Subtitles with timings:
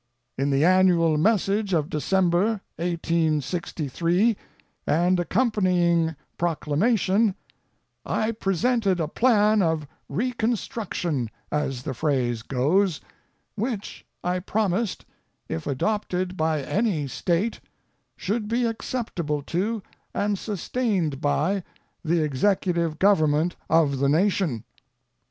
[0.35, 2.13] In the Annual Message of Dec.
[2.33, 4.35] 1863
[4.87, 7.35] and accompanying Proclamation,
[8.03, 12.99] I presented a plan of re construction (as the phrase goes)
[13.53, 15.05] which, I promised,
[15.47, 17.59] if adopted by any State,
[18.15, 19.83] should be acceptable to,
[20.15, 21.63] and sustained by,
[22.03, 24.63] the Executive government of the nation.